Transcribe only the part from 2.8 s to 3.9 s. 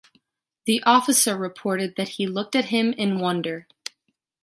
in wonder.